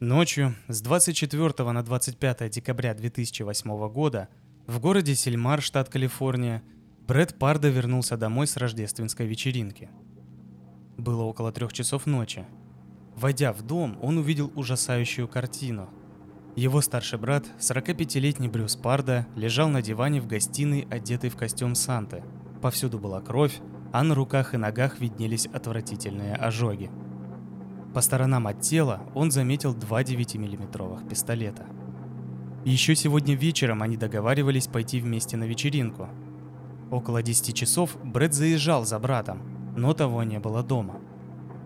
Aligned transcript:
Ночью 0.00 0.54
с 0.68 0.82
24 0.82 1.72
на 1.72 1.82
25 1.82 2.50
декабря 2.50 2.92
2008 2.92 3.88
года 3.88 4.28
в 4.66 4.78
городе 4.78 5.14
Сельмар, 5.14 5.62
штат 5.62 5.88
Калифорния, 5.88 6.62
Брэд 7.08 7.38
Пардо 7.38 7.68
вернулся 7.68 8.18
домой 8.18 8.46
с 8.46 8.58
рождественской 8.58 9.26
вечеринки. 9.26 9.88
Было 10.98 11.22
около 11.22 11.50
трех 11.50 11.72
часов 11.72 12.04
ночи. 12.04 12.44
Войдя 13.14 13.54
в 13.54 13.62
дом, 13.62 13.98
он 14.02 14.18
увидел 14.18 14.52
ужасающую 14.54 15.26
картину. 15.28 15.88
Его 16.56 16.82
старший 16.82 17.18
брат, 17.18 17.46
45-летний 17.58 18.48
Брюс 18.48 18.76
Пардо, 18.76 19.26
лежал 19.34 19.70
на 19.70 19.80
диване 19.80 20.20
в 20.20 20.26
гостиной, 20.26 20.86
одетый 20.90 21.30
в 21.30 21.36
костюм 21.36 21.74
Санты. 21.74 22.22
Повсюду 22.60 22.98
была 22.98 23.22
кровь, 23.22 23.60
а 23.94 24.02
на 24.02 24.14
руках 24.14 24.52
и 24.52 24.58
ногах 24.58 25.00
виднелись 25.00 25.46
отвратительные 25.46 26.34
ожоги. 26.34 26.90
По 27.96 28.02
сторонам 28.02 28.46
от 28.46 28.60
тела 28.60 29.00
он 29.14 29.30
заметил 29.30 29.72
два 29.72 30.02
9-миллиметровых 30.02 31.08
пистолета. 31.08 31.64
Еще 32.66 32.94
сегодня 32.94 33.34
вечером 33.34 33.80
они 33.80 33.96
договаривались 33.96 34.66
пойти 34.66 35.00
вместе 35.00 35.38
на 35.38 35.44
вечеринку. 35.44 36.06
Около 36.90 37.22
10 37.22 37.56
часов 37.56 37.96
Брэд 38.04 38.34
заезжал 38.34 38.84
за 38.84 38.98
братом, 38.98 39.40
но 39.78 39.94
того 39.94 40.24
не 40.24 40.38
было 40.38 40.62
дома. 40.62 41.00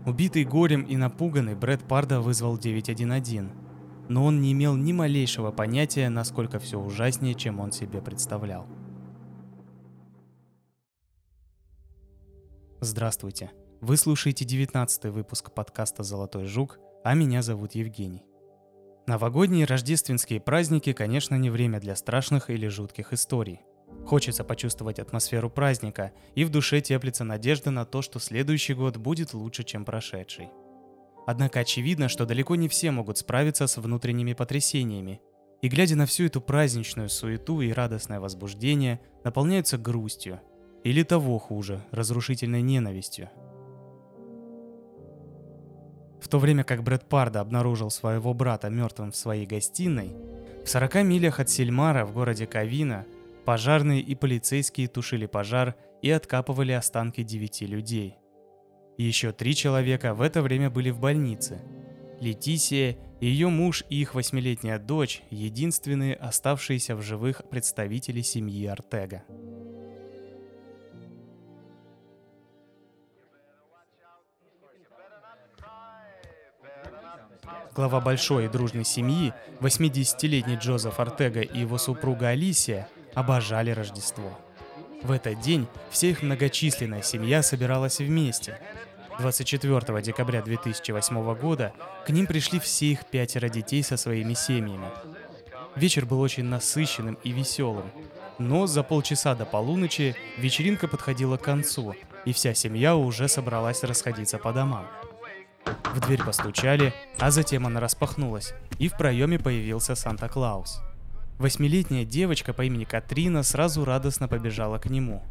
Убитый 0.07 0.45
горем 0.45 0.83
и 0.83 0.97
напуганный 0.97 1.57
Брэд 1.57 1.83
Парда 1.83 2.21
вызвал 2.21 2.57
911, 2.57 3.51
но 4.09 4.25
он 4.25 4.41
не 4.41 4.53
имел 4.53 4.77
ни 4.77 4.93
малейшего 4.93 5.51
понятия, 5.51 6.09
насколько 6.11 6.61
все 6.61 6.79
ужаснее, 6.79 7.35
чем 7.35 7.59
он 7.59 7.73
себе 7.73 8.01
представлял. 8.01 8.69
Здравствуйте. 12.81 13.51
Вы 13.83 13.97
слушаете 13.97 14.45
19 14.45 15.07
выпуск 15.07 15.53
подкаста 15.53 16.03
«Золотой 16.03 16.45
жук», 16.45 16.79
а 17.03 17.15
меня 17.15 17.41
зовут 17.41 17.75
Евгений. 17.75 18.23
Новогодние 19.07 19.65
рождественские 19.65 20.39
праздники, 20.39 20.93
конечно, 20.93 21.37
не 21.37 21.49
время 21.49 21.81
для 21.81 21.97
страшных 21.97 22.51
или 22.51 22.69
жутких 22.69 23.15
историй. 23.15 23.63
Хочется 24.05 24.45
почувствовать 24.45 24.99
атмосферу 24.99 25.49
праздника, 25.49 26.13
и 26.35 26.45
в 26.45 26.51
душе 26.51 26.83
теплится 26.83 27.25
надежда 27.25 27.71
на 27.71 27.87
то, 27.87 28.03
что 28.03 28.19
следующий 28.19 28.75
год 28.75 28.99
будет 28.99 29.33
лучше, 29.33 29.65
чем 29.65 29.87
прошедший. 29.87 30.51
Однако 31.27 31.61
очевидно, 31.61 32.11
что 32.11 32.27
далеко 32.27 32.57
не 32.57 32.69
все 32.69 32.91
могут 32.91 33.17
справиться 33.17 33.67
с 33.67 33.79
внутренними 33.79 34.35
потрясениями, 34.35 35.23
и 35.63 35.69
глядя 35.69 35.97
на 35.97 36.05
всю 36.05 36.27
эту 36.27 36.43
праздничную 36.43 37.09
суету 37.09 37.63
и 37.63 37.73
радостное 37.73 38.21
возбуждение, 38.21 39.01
наполняются 39.25 39.79
грустью, 39.79 40.39
или 40.85 41.03
того 41.03 41.39
хуже, 41.39 41.83
разрушительной 41.93 42.61
ненавистью– 42.61 43.31
в 46.21 46.29
то 46.29 46.39
время 46.39 46.65
как 46.65 46.83
Брэд 46.83 47.09
Парда 47.09 47.41
обнаружил 47.41 47.91
своего 47.91 48.35
брата 48.35 48.69
мертвым 48.69 49.13
в 49.13 49.17
своей 49.17 49.47
гостиной, 49.47 50.13
в 50.65 50.69
40 50.69 51.03
милях 51.05 51.41
от 51.41 51.49
Сельмара 51.49 52.05
в 52.05 52.13
городе 52.13 52.47
Кавина 52.47 53.07
пожарные 53.45 54.01
и 54.01 54.15
полицейские 54.15 54.89
тушили 54.89 55.27
пожар 55.27 55.75
и 56.03 56.11
откапывали 56.11 56.73
останки 56.73 57.23
девяти 57.23 57.67
людей. 57.67 58.17
Еще 58.99 59.33
три 59.33 59.55
человека 59.55 60.15
в 60.15 60.21
это 60.21 60.43
время 60.43 60.69
были 60.71 60.91
в 60.91 61.01
больнице. 61.01 61.63
Летисия, 62.21 62.99
ее 63.21 63.49
муж 63.49 63.83
и 63.89 64.01
их 64.01 64.15
восьмилетняя 64.15 64.79
дочь– 64.79 65.23
единственные 65.31 66.15
оставшиеся 66.15 66.95
в 66.95 67.03
живых 67.03 67.43
представители 67.49 68.21
семьи 68.21 68.67
Артега. 68.67 69.25
Глава 77.75 78.01
большой 78.01 78.47
и 78.47 78.49
дружной 78.49 78.85
семьи, 78.85 79.33
80-летний 79.61 80.57
Джозеф 80.57 80.99
Артега 80.99 81.41
и 81.41 81.61
его 81.61 81.79
супруга 81.79 82.29
Алисия, 82.29 82.89
обожали 83.15 83.71
Рождество. 83.71 84.39
В 85.03 85.13
этот 85.13 85.41
день 85.41 85.67
вся 85.91 86.09
их 86.09 86.23
многочисленная 86.23 87.03
семья 87.03 87.43
собиралась 87.43 87.99
вместе. 88.01 88.59
24 89.19 90.03
декабря 90.03 90.43
2008 90.43 91.35
года 91.35 91.73
к 92.07 92.11
ним 92.11 92.27
пришли 92.27 92.59
все 92.59 92.87
их 92.87 93.07
пятеро 93.07 93.49
детей 93.49 93.83
со 93.83 93.97
своими 93.97 94.35
семьями. 94.35 94.89
Вечер 95.77 96.07
был 96.07 96.21
очень 96.21 96.45
насыщенным 96.45 97.19
и 97.23 97.31
веселым. 97.31 97.91
Но 98.39 98.67
за 98.67 98.83
полчаса 98.83 99.35
до 99.35 99.45
полуночи 99.45 100.17
вечеринка 100.39 100.89
подходила 100.89 101.37
к 101.37 101.43
концу, 101.43 101.95
и 102.25 102.33
вся 102.33 102.55
семья 102.55 102.97
уже 102.97 103.29
собралась 103.29 103.85
расходиться 103.85 104.39
по 104.39 104.53
домам. 104.53 104.87
В 105.95 106.01
дверь 106.01 106.23
постучали, 106.23 106.95
а 107.19 107.31
затем 107.31 107.67
она 107.67 107.81
распахнулась, 107.81 108.55
и 108.79 108.89
в 108.89 108.97
проеме 108.97 109.39
появился 109.39 109.95
Санта-Клаус. 109.95 110.81
Восьмилетняя 111.39 112.05
девочка 112.05 112.53
по 112.53 112.63
имени 112.63 112.85
Катрина 112.85 113.43
сразу 113.43 113.85
радостно 113.85 114.29
побежала 114.29 114.79
к 114.79 114.87
нему. 114.87 115.23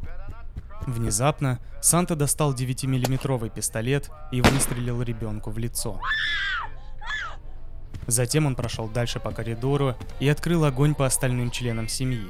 Внезапно 0.87 1.59
Санта 1.81 2.15
достал 2.15 2.53
9-миллиметровый 2.53 3.49
пистолет 3.49 4.09
и 4.31 4.41
выстрелил 4.41 5.01
ребенку 5.01 5.51
в 5.51 5.57
лицо. 5.57 5.99
Затем 8.07 8.47
он 8.47 8.55
прошел 8.55 8.87
дальше 8.87 9.19
по 9.19 9.31
коридору 9.31 9.95
и 10.19 10.27
открыл 10.27 10.65
огонь 10.65 10.95
по 10.95 11.05
остальным 11.05 11.51
членам 11.51 11.87
семьи. 11.87 12.27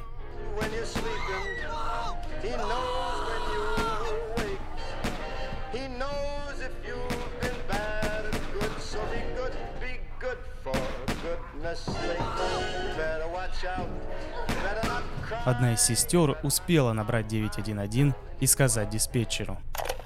Одна 15.46 15.74
из 15.74 15.82
сестер 15.82 16.38
успела 16.44 16.94
набрать 16.94 17.28
911 17.28 18.14
и 18.40 18.48
сказать 18.48 18.90
диспетчеру. 18.90 19.58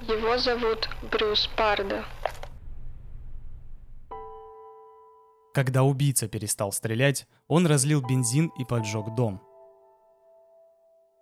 Его 0.02 0.38
зовут 0.38 0.88
Брюс 1.10 1.48
Пардо. 1.56 2.04
Когда 5.54 5.84
убийца 5.84 6.28
перестал 6.28 6.72
стрелять, 6.72 7.28
он 7.46 7.66
разлил 7.66 8.00
бензин 8.00 8.50
и 8.58 8.64
поджег 8.64 9.14
дом. 9.14 9.40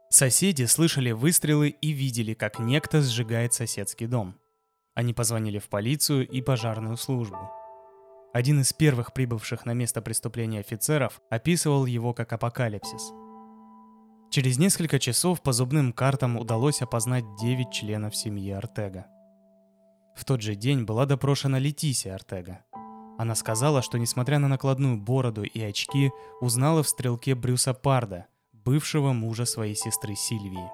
Соседи 0.09 0.65
слышали 0.65 1.11
выстрелы 1.11 1.69
и 1.69 1.91
видели, 1.91 2.34
как 2.34 2.59
некто 2.59 3.03
сжигает 3.03 3.55
соседский 3.55 4.07
дом. 4.07 4.39
Они 4.95 5.15
позвонили 5.15 5.59
в 5.59 5.69
полицию 5.69 6.29
и 6.29 6.43
пожарную 6.43 6.97
службу. 6.97 7.51
Один 8.32 8.62
из 8.62 8.72
первых 8.72 9.12
прибывших 9.12 9.66
на 9.66 9.75
место 9.75 10.00
преступления 10.00 10.60
офицеров 10.60 11.20
описывал 11.28 11.84
его 11.84 12.15
как 12.15 12.32
апокалипсис. 12.32 13.12
Через 14.31 14.56
несколько 14.56 14.98
часов 14.98 15.43
по 15.43 15.53
зубным 15.53 15.93
картам 15.93 16.38
удалось 16.38 16.81
опознать 16.81 17.25
9 17.38 17.71
членов 17.71 18.16
семьи 18.16 18.50
Артега. 18.50 19.06
В 20.16 20.25
тот 20.25 20.41
же 20.41 20.54
день 20.54 20.84
была 20.84 21.04
допрошена 21.04 21.59
Летисия 21.59 22.15
Артега. 22.15 22.65
Она 23.19 23.34
сказала, 23.34 23.82
что 23.82 23.98
несмотря 23.98 24.38
на 24.38 24.48
накладную 24.48 24.97
бороду 24.97 25.42
и 25.44 25.60
очки, 25.60 26.10
узнала 26.41 26.82
в 26.82 26.88
стрелке 26.88 27.34
Брюса 27.34 27.75
Парда, 27.75 28.26
бывшего 28.54 29.12
мужа 29.12 29.44
своей 29.44 29.75
сестры 29.75 30.15
Сильвии. 30.15 30.71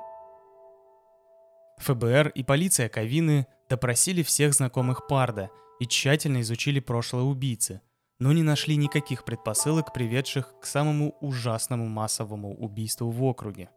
ФБР 1.78 2.28
и 2.28 2.44
полиция 2.44 2.88
Кавины 2.88 3.48
допросили 3.68 4.22
всех 4.22 4.54
знакомых 4.54 5.08
Парда– 5.08 5.50
и 5.81 5.87
тщательно 5.87 6.41
изучили 6.41 6.81
прошлое 6.81 7.22
убийцы, 7.22 7.81
но 8.19 8.33
не 8.33 8.43
нашли 8.43 8.77
никаких 8.77 9.25
предпосылок, 9.25 9.93
приведших 9.93 10.55
к 10.61 10.66
самому 10.66 11.16
ужасному 11.21 11.87
массовому 11.87 12.55
убийству 12.56 13.11
в 13.11 13.22
округе. 13.22 13.71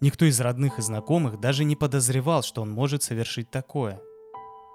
Никто 0.00 0.24
из 0.24 0.40
родных 0.40 0.78
и 0.78 0.82
знакомых 0.82 1.40
даже 1.40 1.64
не 1.64 1.76
подозревал, 1.76 2.42
что 2.42 2.62
он 2.62 2.70
может 2.70 3.02
совершить 3.02 3.50
такое. 3.50 4.00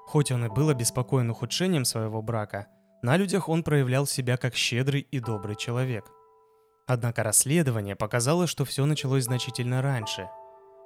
Хоть 0.08 0.32
он 0.32 0.46
и 0.46 0.50
был 0.50 0.70
обеспокоен 0.70 1.30
ухудшением 1.30 1.86
своего 1.86 2.22
брака, 2.22 2.68
на 3.02 3.18
людях 3.18 3.50
он 3.50 3.64
проявлял 3.64 4.06
себя 4.06 4.38
как 4.38 4.56
щедрый 4.56 5.02
и 5.02 5.20
добрый 5.20 5.56
человек. 5.56 6.10
Однако 6.88 7.24
расследование 7.24 7.96
показало, 7.96 8.48
что 8.48 8.66
все 8.66 8.86
началось 8.86 9.24
значительно 9.24 9.82
раньше, 9.82 10.30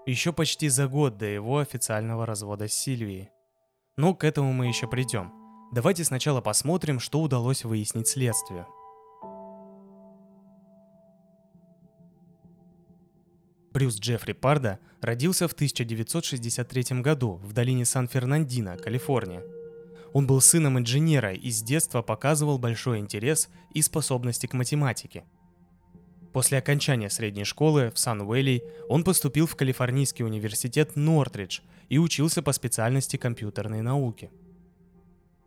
еще 0.05 0.33
почти 0.33 0.69
за 0.69 0.87
год 0.87 1.17
до 1.17 1.25
его 1.25 1.57
официального 1.59 2.25
развода 2.25 2.67
с 2.67 2.73
Сильвией. 2.73 3.29
Но 3.97 4.13
к 4.13 4.23
этому 4.23 4.53
мы 4.53 4.67
еще 4.67 4.87
придем– 4.87 5.33
Давайте 5.71 6.05
сначала 6.05 6.39
посмотрим, 6.39 6.99
что 6.99 7.21
удалось 7.21 7.65
выяснить 7.65 8.07
следствию. 8.07 8.65
Брюс 13.73 13.99
Джеффри 13.99 14.31
Парда 14.31 14.79
родился 15.01 15.47
в 15.47 15.51
1963 15.51 17.01
году 17.01 17.33
в 17.43 17.51
долине 17.51 17.83
Сан-Фернандино, 17.83 18.77
Калифорния. 18.77 19.43
Он 20.13 20.25
был 20.25 20.39
сыном 20.39 20.79
инженера 20.79 21.33
и 21.33 21.51
с 21.51 21.61
детства 21.61 22.01
показывал 22.01 22.57
большой 22.57 22.99
интерес 22.99 23.49
и 23.73 23.81
способности 23.81 24.47
к 24.47 24.53
математике. 24.53 25.25
После 26.31 26.57
окончания 26.57 27.09
средней 27.09 27.43
школы 27.43 27.91
в 27.93 27.99
Сан-Уэлли 27.99 28.63
он 28.87 29.03
поступил 29.03 29.45
в 29.45 29.55
Калифорнийский 29.57 30.23
университет 30.23 30.95
Нортридж 30.95 31.59
и 31.89 31.97
учился 31.97 32.41
по 32.41 32.53
специальности 32.53 33.17
компьютерной 33.17 33.81
науки– 33.81 34.31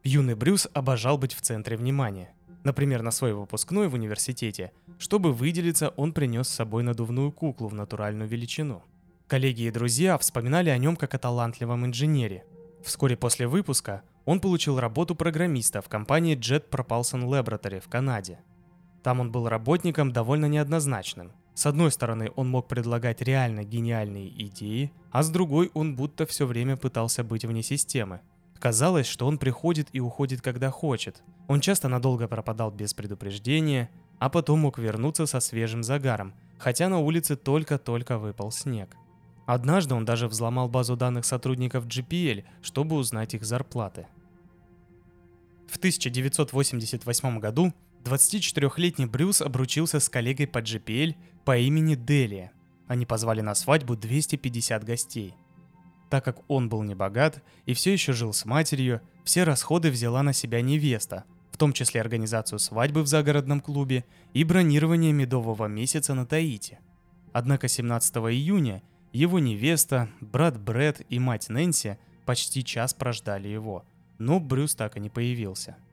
Юный 0.03 0.35
Брюс 0.35 0.67
обожал 0.73 1.19
быть 1.19 1.35
в 1.35 1.43
центре 1.43 1.77
внимания. 1.77 2.33
Например, 2.65 3.03
на 3.03 3.11
свой 3.11 3.35
выпускной 3.35 3.89
в 3.89 3.95
университете, 3.95 4.73
чтобы 4.99 5.33
выделиться, 5.33 5.91
он 5.91 6.15
принес 6.15 6.49
с 6.49 6.55
собой 6.55 6.83
надувную 6.83 7.31
куклу 7.33 7.69
в 7.69 7.75
натуральную 7.75 8.27
величину. 8.27 8.83
Коллеги 9.27 9.63
и 9.63 9.71
друзья 9.71 10.17
вспоминали 10.17 10.71
о 10.71 10.79
нем 10.79 10.97
как 10.97 11.15
о 11.15 11.19
талантливом 11.19 11.85
инженере. 11.85 12.45
Вскоре 12.83 13.15
после 13.15 13.47
выпуска 13.47 14.03
он 14.25 14.41
получил 14.41 14.81
работу 14.81 15.15
программиста 15.15 15.83
в 15.83 15.89
компании 15.91 16.35
Jet 16.35 16.71
Propulsion 16.71 17.25
Laboratory 17.27 17.81
в 17.81 17.89
Канаде. 17.89 18.39
Там 19.03 19.21
он 19.21 19.31
был 19.31 19.51
работником 19.51 20.13
довольно 20.13 20.47
неоднозначным. 20.47 21.33
С 21.55 21.67
одной 21.67 21.91
стороны, 21.91 22.33
он 22.37 22.49
мог 22.49 22.69
предлагать 22.69 23.21
реально 23.21 23.65
гениальные 23.65 24.31
идеи, 24.47 24.93
а 25.11 25.23
с 25.23 25.29
другой 25.29 25.71
он 25.75 25.95
будто 25.95 26.25
все 26.25 26.47
время 26.47 26.79
пытался 26.79 27.23
быть 27.23 27.45
вне 27.45 27.63
системы. 27.63 28.21
Казалось, 28.61 29.07
что 29.07 29.27
он 29.27 29.39
приходит 29.39 29.89
и 29.93 30.01
уходит, 30.01 30.43
когда 30.43 30.71
хочет. 30.71 31.23
Он 31.49 31.63
часто 31.63 31.89
надолго 31.89 32.29
пропадал 32.29 32.71
без 32.71 32.93
предупреждения, 32.93 33.91
а 34.19 34.29
потом 34.29 34.61
мог 34.61 34.79
вернуться 34.79 35.25
со 35.25 35.41
свежим 35.41 35.83
загаром, 35.83 36.35
хотя 36.59 36.91
на 36.91 36.99
улице 36.99 37.37
только-только 37.37 38.19
выпал 38.19 38.53
снег. 38.53 38.95
Однажды 39.47 39.95
он 39.95 40.05
даже 40.05 40.29
взломал 40.29 40.69
базу 40.69 40.95
данных 40.95 41.25
сотрудников 41.25 41.87
GPL, 41.87 42.45
чтобы 42.61 42.97
узнать 42.97 43.33
их 43.33 43.45
зарплаты. 43.45 44.07
В 45.67 45.79
1988 45.79 47.39
году 47.39 47.73
24-летний 48.05 49.07
Брюс 49.07 49.41
обручился 49.41 50.01
с 50.01 50.09
коллегой 50.11 50.47
по 50.47 50.59
GPL 50.59 51.17
по 51.47 51.57
имени 51.57 51.95
Делия. 51.95 52.53
Они 52.89 53.07
позвали 53.07 53.41
на 53.41 53.55
свадьбу 53.55 53.97
250 53.97 54.85
гостей. 54.85 55.35
Так 56.11 56.25
как 56.25 56.43
он 56.49 56.69
был 56.69 56.83
не 56.83 56.95
богат 56.95 57.43
и 57.65 57.73
все 57.73 57.93
еще 57.93 58.13
жил 58.13 58.33
с 58.33 58.45
матерью, 58.45 59.01
все 59.25 59.45
расходы 59.45 59.91
взяла 59.91 60.23
на 60.23 60.33
себя 60.33 60.61
невеста, 60.61 61.25
в 61.51 61.57
том 61.57 61.73
числе 61.73 62.01
организацию 62.01 62.59
свадьбы 62.59 63.03
в 63.03 63.07
загородном 63.07 63.61
клубе 63.61 64.05
и 64.35 64.45
бронирование 64.45 65.13
медового 65.13 65.67
месяца 65.67 66.15
на 66.15 66.27
Таити. 66.27 66.79
Однако 67.33 67.69
17 67.69 68.17
июня 68.17 68.83
его 69.13 69.39
невеста, 69.39 70.09
брат 70.21 70.61
Брэд 70.61 71.07
и 71.09 71.19
мать 71.19 71.49
Нэнси 71.49 71.99
почти 72.27 72.65
час 72.65 72.93
прождали 72.93 73.49
его, 73.49 73.85
но 74.19 74.41
Брюс 74.41 74.75
так 74.75 74.97
и 74.97 75.01
не 75.01 75.09
появился– 75.09 75.77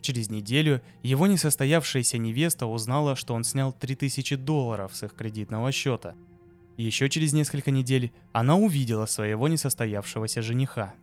Через 0.00 0.30
неделю 0.30 0.80
его 1.02 1.26
несостоявшаяся 1.26 2.18
невеста 2.18 2.66
узнала, 2.66 3.16
что 3.16 3.34
он 3.34 3.44
снял 3.44 3.72
3000 3.72 4.36
долларов 4.36 4.94
с 4.94 5.02
их 5.02 5.14
кредитного 5.14 5.72
счета. 5.72 6.14
Еще 6.80 7.08
через 7.08 7.32
несколько 7.32 7.70
недель 7.70 8.12
она 8.32 8.56
увидела 8.56 9.06
своего 9.06 9.48
несостоявшегося 9.48 10.42
жениха. 10.42 10.94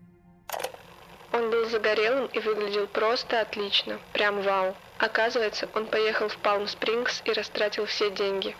Он 1.33 1.51
был 1.51 1.69
загорелым 1.69 2.27
и 2.27 2.39
выглядел 2.39 2.88
просто 2.88 3.41
отлично. 3.41 4.00
Прям 4.13 4.41
вау. 4.41 4.75
Оказывается, 4.97 5.69
он 5.75 5.85
поехал 5.85 6.29
в 6.29 6.38
Палм-Спрингс 6.38 7.21
и 7.25 7.31
растратил 7.31 7.85
все 7.85 8.09
деньги. 8.09 8.56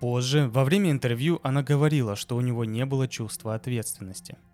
Позже, 0.00 0.48
во 0.48 0.64
время 0.64 0.90
интервью, 0.90 1.40
она 1.42 1.62
говорила, 1.62 2.16
что 2.16 2.36
у 2.36 2.40
него 2.40 2.64
не 2.64 2.84
было 2.84 3.08
чувства 3.08 3.54
ответственности– 3.54 4.36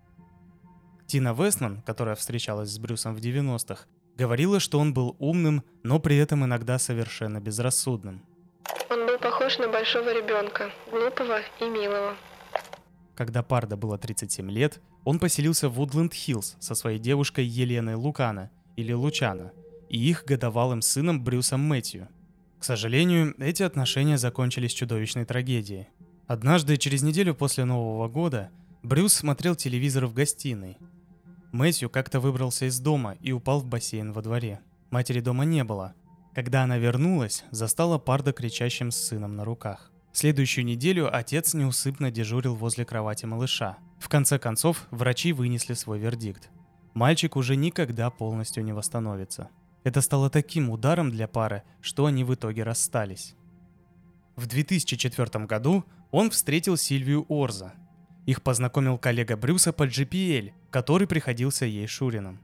Тина 1.11 1.33
Вестман, 1.33 1.81
которая 1.81 2.15
встречалась 2.15 2.69
с 2.69 2.79
Брюсом 2.79 3.13
в 3.13 3.19
90-х, 3.19 3.83
говорила, 4.15 4.61
что 4.61 4.79
он 4.79 4.93
был 4.93 5.17
умным, 5.19 5.61
но 5.83 5.99
при 5.99 6.15
этом 6.15 6.45
иногда 6.45 6.79
совершенно 6.79 7.41
безрассудным. 7.41 8.23
Он 8.89 9.05
похож 9.41 9.57
на 9.57 9.67
большого 9.67 10.13
ребенка, 10.13 10.69
глупого 10.91 11.39
и 11.59 11.63
милого. 11.63 12.15
Когда 13.15 13.41
Парда 13.41 13.75
было 13.75 13.97
37 13.97 14.51
лет, 14.51 14.79
он 15.03 15.17
поселился 15.17 15.67
в 15.67 15.79
Вудленд-Хиллз 15.79 16.57
со 16.59 16.75
своей 16.75 16.99
девушкой 16.99 17.45
Еленой 17.45 17.95
Лукана, 17.95 18.51
или 18.75 18.93
Лучана, 18.93 19.51
и 19.89 19.97
их 19.97 20.25
годовалым 20.25 20.83
сыном 20.83 21.23
Брюсом 21.23 21.61
Мэтью. 21.61 22.07
К 22.59 22.63
сожалению, 22.63 23.33
эти 23.39 23.63
отношения 23.63 24.19
закончились 24.19 24.73
чудовищной 24.73 25.25
трагедией. 25.25 25.87
Однажды, 26.27 26.77
через 26.77 27.01
неделю 27.01 27.33
после 27.33 27.65
Нового 27.65 28.07
года, 28.07 28.51
Брюс 28.83 29.13
смотрел 29.13 29.55
телевизор 29.55 30.05
в 30.05 30.13
гостиной, 30.13 30.77
Мэтью 31.51 31.89
как-то 31.89 32.19
выбрался 32.19 32.65
из 32.65 32.79
дома 32.79 33.17
и 33.21 33.31
упал 33.31 33.59
в 33.59 33.65
бассейн 33.65 34.13
во 34.13 34.21
дворе. 34.21 34.59
Матери 34.91 35.19
дома 35.19 35.45
не 35.45 35.63
было. 35.63 35.95
Когда 36.33 36.63
она 36.63 36.77
вернулась, 36.77 37.43
застала 37.51 37.97
Парда 37.97 38.31
кричащим 38.31 38.91
с 38.91 38.97
сыном 38.97 39.35
на 39.35 39.43
руках. 39.43 39.91
Следующую 40.13 40.65
неделю 40.65 41.13
отец 41.13 41.53
неусыпно 41.53 42.11
дежурил 42.11 42.55
возле 42.55 42.85
кровати 42.85 43.25
малыша. 43.25 43.77
В 43.99 44.09
конце 44.09 44.39
концов, 44.39 44.87
врачи 44.91 45.33
вынесли 45.33 45.73
свой 45.73 45.99
вердикт. 45.99 46.49
Мальчик 46.93 47.35
уже 47.35 47.55
никогда 47.55 48.09
полностью 48.09 48.63
не 48.63 48.73
восстановится. 48.73 49.49
Это 49.83 50.01
стало 50.01 50.29
таким 50.29 50.69
ударом 50.69 51.11
для 51.11 51.27
пары, 51.27 51.63
что 51.81 52.05
они 52.05 52.23
в 52.23 52.33
итоге 52.33 52.63
расстались. 52.63 53.35
В 54.35 54.47
2004 54.47 55.45
году 55.45 55.85
он 56.11 56.29
встретил 56.29 56.77
Сильвию 56.77 57.25
Орза, 57.29 57.73
их 58.25 58.43
познакомил 58.43 58.97
коллега 58.97 59.35
Брюса 59.35 59.73
по 59.73 59.87
GPL, 59.87 60.53
который 60.69 61.07
приходился 61.07 61.65
ей 61.65 61.87
Шурином. 61.87 62.39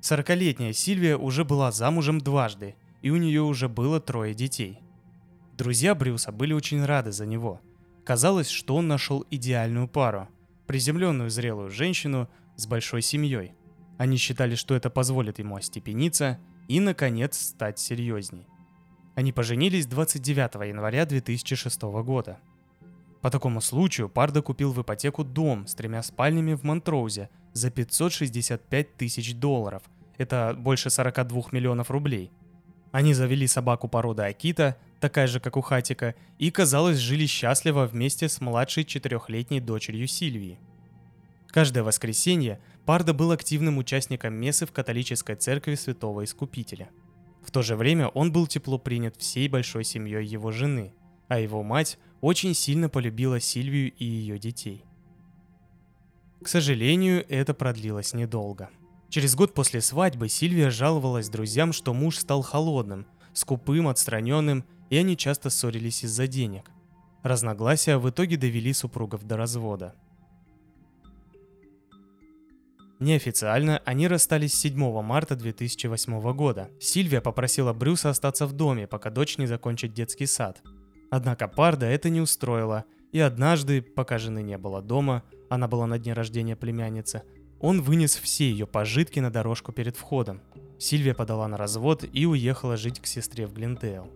Сорокалетняя 0.00 0.72
Сильвия 0.72 1.16
уже 1.16 1.44
была 1.44 1.72
замужем 1.72 2.20
дважды, 2.20 2.76
и 3.02 3.10
у 3.10 3.16
нее 3.16 3.42
уже 3.42 3.68
было 3.68 4.00
трое 4.00 4.34
детей. 4.34 4.80
Друзья 5.58 5.94
Брюса 5.94 6.32
были 6.32 6.54
очень 6.54 6.84
рады 6.84 7.12
за 7.12 7.26
него. 7.26 7.60
Казалось, 8.04 8.48
что 8.48 8.76
он 8.76 8.88
нашел 8.88 9.24
идеальную 9.30 9.88
пару– 9.88 10.28
приземленную 10.66 11.28
зрелую 11.28 11.70
женщину 11.70 12.28
с 12.56 12.66
большой 12.66 13.02
семьей. 13.02 13.52
Они 13.98 14.16
считали, 14.16 14.54
что 14.54 14.74
это 14.74 14.88
позволит 14.88 15.38
ему 15.38 15.56
остепениться 15.56 16.40
и, 16.68 16.80
наконец, 16.80 17.38
стать 17.38 17.78
серьезней. 17.78 18.46
Они 19.14 19.32
поженились 19.32 19.86
29 19.86 20.68
января 20.68 21.04
2006 21.04 21.82
года– 21.82 22.38
по 23.22 23.30
такому 23.30 23.60
случаю 23.60 24.08
Пардо 24.08 24.42
купил 24.42 24.72
в 24.72 24.82
ипотеку 24.82 25.22
дом 25.22 25.68
с 25.68 25.74
тремя 25.76 26.02
спальнями 26.02 26.54
в 26.54 26.64
Монтроузе 26.64 27.30
за 27.52 27.70
565 27.70 28.96
тысяч 28.96 29.36
долларов. 29.36 29.84
Это 30.18 30.54
больше 30.58 30.90
42 30.90 31.44
миллионов 31.52 31.92
рублей. 31.92 32.32
Они 32.92 33.14
завели 33.14 33.46
собаку 33.46 33.88
породы 33.88 34.22
Акита, 34.22 34.76
такая 35.00 35.26
же, 35.26 35.40
как 35.40 35.56
у 35.56 35.62
Хатика, 35.62 36.14
и, 36.38 36.50
казалось, 36.50 36.98
жили 36.98 37.26
счастливо 37.26 37.86
вместе 37.86 38.28
с 38.28 38.40
младшей 38.40 38.84
четырехлетней 38.84 39.60
дочерью 39.60 40.06
Сильвии. 40.06 40.60
Каждое 41.48 41.82
воскресенье 41.82 42.60
Пардо 42.84 43.14
был 43.14 43.30
активным 43.30 43.78
участником 43.78 44.34
мессы 44.34 44.66
в 44.66 44.72
католической 44.72 45.36
церкви 45.36 45.74
Святого 45.74 46.24
Искупителя. 46.24 46.90
В 47.44 47.50
то 47.50 47.62
же 47.62 47.76
время 47.76 48.08
он 48.08 48.30
был 48.30 48.46
тепло 48.46 48.78
принят 48.78 49.16
всей 49.16 49.48
большой 49.48 49.84
семьей 49.84 50.26
его 50.26 50.50
жены, 50.50 50.92
а 51.28 51.38
его 51.38 51.62
мать 51.62 51.98
очень 52.20 52.54
сильно 52.54 52.88
полюбила 52.88 53.40
Сильвию 53.40 53.92
и 53.92 54.04
ее 54.04 54.38
детей. 54.38 54.84
К 56.42 56.48
сожалению, 56.48 57.24
это 57.28 57.54
продлилось 57.54 58.14
недолго. 58.14 58.68
Через 59.12 59.34
год 59.34 59.52
после 59.52 59.82
свадьбы 59.82 60.30
Сильвия 60.30 60.70
жаловалась 60.70 61.28
друзьям, 61.28 61.74
что 61.74 61.92
муж 61.92 62.16
стал 62.16 62.40
холодным, 62.40 63.06
скупым, 63.34 63.88
отстраненным, 63.88 64.64
и 64.88 64.96
они 64.96 65.18
часто 65.18 65.50
ссорились 65.50 66.02
из-за 66.02 66.26
денег. 66.26 66.70
Разногласия 67.22 67.98
в 67.98 68.08
итоге 68.08 68.38
довели 68.38 68.72
супругов 68.72 69.24
до 69.24 69.36
развода. 69.36 69.94
Неофициально 73.00 73.82
они 73.84 74.08
расстались 74.08 74.54
7 74.54 75.02
марта 75.02 75.36
2008 75.36 76.32
года. 76.32 76.70
Сильвия 76.80 77.20
попросила 77.20 77.74
Брюса 77.74 78.08
остаться 78.08 78.46
в 78.46 78.54
доме, 78.54 78.86
пока 78.86 79.10
дочь 79.10 79.36
не 79.36 79.44
закончит 79.44 79.92
детский 79.92 80.24
сад– 80.24 80.62
Однако 81.12 81.46
Парда 81.46 81.84
это 81.84 82.08
не 82.08 82.22
устроило, 82.22 82.86
и 83.12 83.20
однажды, 83.20 83.82
пока 83.82 84.16
жены 84.16 84.42
не 84.42 84.56
было 84.56 84.80
дома, 84.80 85.22
она 85.50 85.68
была 85.68 85.86
на 85.86 85.98
дне 85.98 86.14
рождения 86.14 86.56
племянницы, 86.56 87.22
он 87.62 87.80
вынес 87.80 88.16
все 88.16 88.50
ее 88.50 88.66
пожитки 88.66 89.20
на 89.20 89.30
дорожку 89.30 89.72
перед 89.72 89.96
входом. 89.96 90.42
Сильвия 90.78 91.14
подала 91.14 91.48
на 91.48 91.56
развод 91.56 92.04
и 92.12 92.26
уехала 92.26 92.76
жить 92.76 93.00
к 93.00 93.06
сестре 93.06 93.46
в 93.46 93.54
Глендейл. 93.54 94.10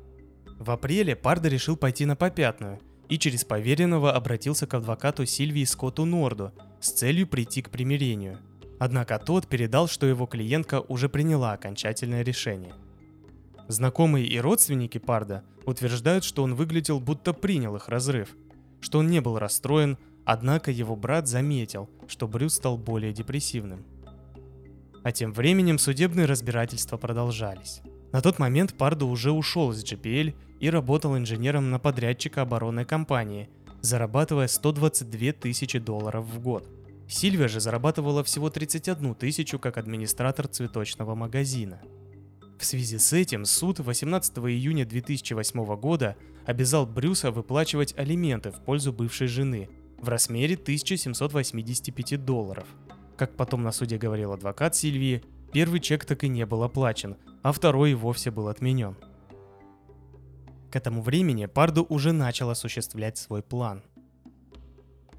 В 0.59 0.71
апреле 0.71 1.17
Парда 1.17 1.49
решил 1.49 1.77
пойти 1.77 2.05
на 2.05 2.17
попятную 2.17 2.79
и 3.09 3.19
через 3.19 3.45
поверенного 3.45 4.13
обратился 4.13 4.67
к 4.67 4.75
адвокату 4.75 5.25
Сильвии 5.25 5.65
Скотту 5.65 6.05
Норду 6.05 6.53
с 6.81 6.91
целью 6.91 7.27
прийти 7.27 7.63
к 7.63 7.71
примирению. 7.71 8.39
Однако 8.79 9.19
тот 9.19 9.47
передал, 9.47 9.89
что 9.89 10.05
его 10.07 10.27
клиентка 10.27 10.81
уже 10.81 11.09
приняла 11.09 11.53
окончательное 11.53 12.23
решение– 12.23 12.75
Знакомые 13.69 14.27
и 14.27 14.39
родственники 14.39 14.99
Парда 14.99 15.43
утверждают, 15.65 16.23
что 16.23 16.45
он 16.45 16.55
выглядел 16.55 17.01
будто 17.01 17.33
принял 17.33 17.75
их 17.75 17.89
разрыв, 17.89 18.37
что 18.81 19.01
он 19.01 19.11
не 19.11 19.21
был 19.21 19.39
расстроен, 19.39 19.99
однако 20.27 20.71
его 20.71 20.97
брат 20.97 21.29
заметил, 21.29 21.89
что 22.09 22.29
Брюс 22.29 22.57
стал 22.57 22.77
более 22.77 23.15
депрессивным. 23.15 23.87
А 25.03 25.13
тем 25.13 25.33
временем 25.33 25.79
судебные 25.79 26.27
разбирательства 26.27 26.99
продолжались. 26.99 27.81
На 28.13 28.21
тот 28.21 28.39
момент 28.39 28.75
Пардо 28.75 29.07
уже 29.07 29.31
ушел 29.31 29.73
из 29.73 29.83
GPL 29.85 30.35
и 30.61 30.69
работал 30.69 31.17
инженером 31.17 31.71
на 31.71 31.79
подрядчика 31.79 32.43
оборонной 32.43 32.85
компании, 32.85 33.49
зарабатывая 33.81 34.49
122 34.49 35.33
тысячи 35.33 35.79
долларов 35.79 36.27
в 36.27 36.41
год. 36.41 36.69
Сильвия 37.09 37.47
же 37.47 37.61
зарабатывала 37.61 38.25
всего 38.25 38.51
31 38.51 39.15
тысячу 39.15 39.61
как 39.61 39.79
администратор 39.79 40.49
цветочного 40.49 41.15
магазина– 41.15 41.81
В 42.59 42.65
связи 42.65 42.99
с 42.99 43.13
этим 43.13 43.45
суд 43.45 43.81
18 43.81 44.39
июня 44.39 44.87
2008 44.87 45.77
года 45.77 46.17
обязал 46.47 46.87
Брюса 46.87 47.31
выплачивать 47.31 47.97
алименты 47.99 48.51
в 48.51 48.61
пользу 48.65 48.93
бывшей 48.93 49.27
жены 49.27 49.69
в 49.99 50.09
размере 50.09 50.55
1785 50.55 52.25
долларов. 52.25 52.67
Как 53.17 53.35
потом 53.37 53.63
на 53.63 53.73
суде 53.73 53.99
говорил 53.99 54.33
адвокат 54.33 54.75
Сильвии, 54.75 55.23
первый 55.53 55.81
чек 55.81 56.05
так 56.05 56.25
и 56.25 56.29
не 56.29 56.45
был 56.45 56.63
оплачен, 56.63 57.17
а 57.43 57.53
второй 57.53 57.93
и 57.93 57.95
вовсе 57.95 58.31
был 58.31 58.49
отменен. 58.49 58.97
К 60.71 60.77
этому 60.77 61.01
времени 61.01 61.47
Парду 61.47 61.87
уже 61.89 62.13
начал 62.13 62.51
осуществлять 62.51 63.17
свой 63.17 63.43
план. 63.43 63.83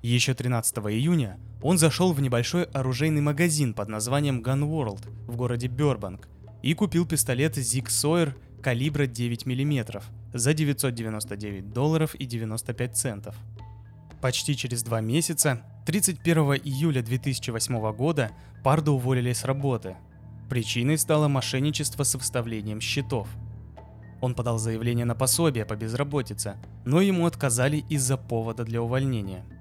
Еще 0.03 0.34
13 0.34 0.77
июня 0.77 1.39
он 1.62 1.77
зашел 1.77 2.13
в 2.13 2.22
небольшой 2.22 2.65
оружейный 2.65 3.22
магазин 3.22 3.74
под 3.74 3.89
названием 3.89 4.41
Gun 4.41 4.69
World 4.69 5.07
в 5.25 5.36
городе 5.36 5.67
Бёрбанк 5.67 6.27
и 6.62 6.74
купил 6.74 7.07
пистолет 7.07 7.57
Zig 7.57 7.88
Sawyer 7.88 8.34
калибра 8.62 9.07
9 9.07 9.46
мм 9.46 10.03
за 10.34 10.53
999 10.53 11.74
долларов 11.74 12.13
и 12.15 12.25
95 12.25 12.96
центов. 12.96 13.36
Почти 14.21 14.55
через 14.55 14.83
два 14.83 15.01
месяца, 15.01 15.62
31 15.86 16.38
июля 16.63 17.01
2008 17.01 17.93
года, 17.93 18.31
Парда 18.63 18.91
уволили 18.91 19.33
с 19.33 19.45
работы. 19.45 19.95
Причиной 20.50 20.97
стало 20.97 21.27
мошенничество 21.27 22.03
с 22.03 22.15
выставлением 22.15 22.81
счетов. 22.81 23.27
Он 24.21 24.33
подал 24.33 24.57
заявление 24.57 25.05
на 25.05 25.15
пособие 25.15 25.65
по 25.65 25.75
безработице, 25.75 26.57
но 26.86 27.01
ему 27.01 27.25
отказали 27.25 27.83
из-за 27.89 28.17
повода 28.17 28.63
для 28.63 28.81
увольнения– 28.81 29.45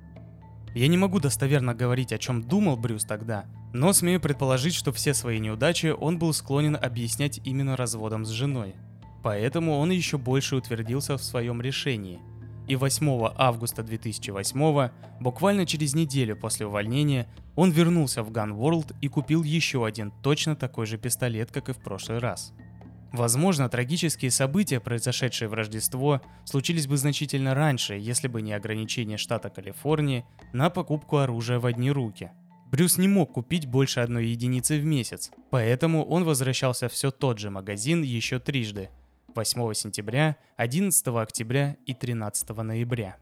я 0.76 0.88
не 0.88 0.98
могу 0.98 1.20
достоверно 1.20 1.74
говорить, 1.74 2.12
о 2.12 2.18
чем 2.18 2.42
думал 2.42 2.76
Брюс 2.76 3.06
тогда, 3.06 3.46
но 3.72 3.94
смею 3.94 4.20
предположить, 4.20 4.74
что 4.74 4.92
все 4.92 5.14
свои 5.14 5.38
неудачи 5.38 5.86
он 5.86 6.18
был 6.18 6.34
склонен 6.34 6.76
объяснять 6.76 7.40
именно 7.44 7.78
разводом 7.78 8.26
с 8.26 8.28
женой. 8.28 8.74
Поэтому 9.22 9.78
он 9.78 9.88
еще 9.90 10.18
больше 10.18 10.54
утвердился 10.54 11.16
в 11.16 11.24
своем 11.24 11.62
решении. 11.62 12.20
И 12.66 12.76
8 12.76 13.32
августа 13.36 13.82
2008, 13.82 14.90
буквально 15.20 15.66
через 15.66 15.94
неделю 15.94 16.36
после 16.36 16.66
увольнения, 16.66 17.28
он 17.54 17.70
вернулся 17.70 18.22
в 18.22 18.30
Gun 18.30 18.56
World 18.58 18.94
и 19.00 19.08
купил 19.08 19.42
еще 19.42 19.86
один 19.86 20.12
точно 20.22 20.56
такой 20.56 20.86
же 20.86 20.98
пистолет, 20.98 21.50
как 21.52 21.68
и 21.68 21.72
в 21.72 21.78
прошлый 21.78 22.18
раз– 22.18 22.52
Возможно, 23.16 23.70
трагические 23.70 24.30
события, 24.30 24.78
произошедшие 24.78 25.48
в 25.48 25.54
Рождество, 25.54 26.20
случились 26.44 26.86
бы 26.86 26.98
значительно 26.98 27.54
раньше, 27.54 27.94
если 27.94 28.28
бы 28.28 28.42
не 28.42 28.52
ограничение 28.52 29.16
штата 29.16 29.48
Калифорнии 29.48 30.26
на 30.52 30.68
покупку 30.68 31.16
оружия 31.16 31.58
в 31.58 31.64
одни 31.64 31.90
руки. 31.90 32.30
Брюс 32.70 32.98
не 32.98 33.08
мог 33.08 33.32
купить 33.32 33.66
больше 33.66 34.00
одной 34.00 34.26
единицы 34.26 34.78
в 34.78 34.84
месяц, 34.84 35.30
поэтому 35.50 36.04
он 36.04 36.24
возвращался 36.24 36.88
в 36.88 36.92
все 36.92 37.10
тот 37.10 37.38
же 37.38 37.48
магазин 37.50 38.02
еще 38.02 38.38
трижды– 38.38 38.90
8 39.36 39.74
сентября, 39.74 40.36
11 40.56 41.06
октября 41.08 41.76
и 41.86 41.94
13 41.94 42.48
ноября. 42.48 43.18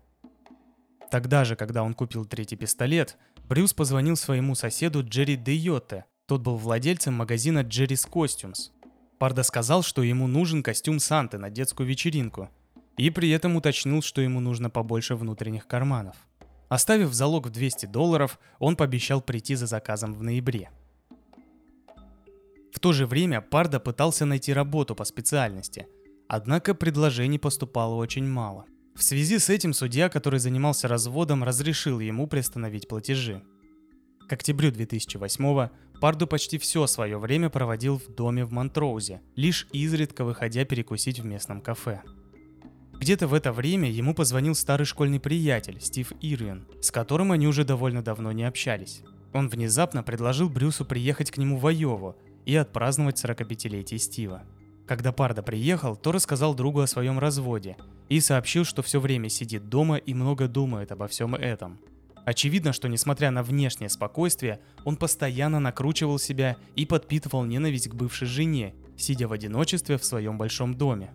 Тогда 1.11 1.45
же, 1.45 1.57
когда 1.57 1.83
он 1.83 1.93
купил 1.95 2.25
третий 2.25 2.57
пистолет, 2.57 3.19
Брюс 3.49 3.75
позвонил 3.75 4.17
своему 4.17 4.55
соседу 4.55 5.05
Джерри 5.05 5.37
Дейотте. 5.37 6.07
Тот 6.27 6.41
был 6.41 6.57
владельцем 6.57 7.15
магазина 7.15 7.59
Jerry's 7.59 8.09
Costumes, 8.09 8.71
Парда 9.19 9.43
сказал, 9.43 9.83
что 9.83 10.03
ему 10.03 10.27
нужен 10.27 10.63
костюм 10.63 10.99
Санты 10.99 11.39
на 11.39 11.49
детскую 11.51 11.89
вечеринку, 11.89 12.51
и 12.97 13.11
при 13.11 13.31
этом 13.31 13.57
уточнил, 13.57 14.03
что 14.03 14.21
ему 14.21 14.41
нужно 14.41 14.71
побольше 14.71 15.15
внутренних 15.15 15.67
карманов. 15.67 16.17
Оставив 16.69 17.13
залог 17.13 17.47
в 17.47 17.51
200 17.51 17.87
долларов, 17.87 18.39
он 18.59 18.77
пообещал 18.77 19.21
прийти 19.21 19.55
за 19.55 19.67
заказом 19.67 20.15
в 20.15 20.23
ноябре. 20.23 20.71
В 22.73 22.81
то 22.81 22.93
же 22.93 23.07
время 23.07 23.41
Парда 23.41 23.79
пытался 23.79 24.27
найти 24.27 24.53
работу 24.53 24.95
по 24.95 25.05
специальности, 25.05 25.87
однако 26.29 26.75
предложений 26.75 27.39
поступало 27.39 27.95
очень 27.95 28.27
мало. 28.27 28.67
В 28.95 29.03
связи 29.03 29.39
с 29.39 29.51
этим 29.51 29.73
судья, 29.73 30.09
который 30.09 30.39
занимался 30.39 30.89
разводом, 30.89 31.43
разрешил 31.43 32.01
ему 32.01 32.27
приостановить 32.27 32.89
платежи. 32.89 33.43
К 34.29 34.35
октябрю 34.35 34.71
2008 34.71 35.69
Парду 36.01 36.27
почти 36.27 36.59
все 36.59 36.87
свое 36.87 37.19
время 37.19 37.51
проводил 37.51 37.99
в 37.99 38.15
доме 38.15 38.45
в 38.45 38.53
Монтроузе, 38.53 39.23
лишь 39.37 39.67
изредка 39.73 40.25
выходя 40.25 40.65
перекусить 40.65 41.21
в 41.21 41.25
местном 41.25 41.61
кафе. 41.61 42.03
Где-то 42.93 43.27
в 43.27 43.35
это 43.35 43.53
время 43.53 43.91
ему 43.91 44.15
позвонил 44.15 44.55
старый 44.55 44.87
школьный 44.87 45.21
приятель 45.21 45.81
Стив 45.81 46.13
Ирвин, 46.21 46.67
с 46.81 46.91
которым 46.91 47.33
они 47.33 47.47
уже 47.47 47.65
довольно 47.65 48.03
давно 48.03 48.33
не 48.33 48.45
общались. 48.45 49.03
Он 49.33 49.49
внезапно 49.49 50.03
предложил 50.03 50.49
Брюсу 50.49 50.85
приехать 50.85 51.31
к 51.31 51.39
нему 51.39 51.59
в 51.59 51.67
Айову 51.67 52.17
и 52.45 52.55
отпраздновать 52.55 53.23
45-летие 53.23 53.99
Стива. 53.99 54.43
Когда 54.87 55.13
Парда 55.13 55.43
приехал, 55.43 55.97
то 55.97 56.13
рассказал 56.13 56.55
другу 56.55 56.81
о 56.81 56.87
своем 56.87 57.19
разводе 57.19 57.77
и 58.09 58.21
сообщил, 58.21 58.65
что 58.65 58.83
все 58.83 59.01
время 59.01 59.29
сидит 59.29 59.69
дома 59.69 59.97
и 59.97 60.15
много 60.15 60.49
думает 60.49 60.93
обо 60.93 61.09
всем 61.09 61.35
этом– 61.35 61.79
Очевидно, 62.25 62.73
что 62.73 62.89
несмотря 62.89 63.31
на 63.31 63.43
внешнее 63.43 63.91
спокойствие, 63.91 64.61
он 64.85 64.97
постоянно 64.97 65.61
накручивал 65.61 66.19
себя 66.19 66.57
и 66.75 66.87
подпитывал 66.87 67.45
ненависть 67.45 67.89
к 67.89 67.95
бывшей 67.95 68.27
жене, 68.27 68.75
сидя 68.97 69.29
в 69.29 69.33
одиночестве 69.33 69.99
в 69.99 70.05
своем 70.05 70.39
большом 70.39 70.75
доме. 70.75 71.13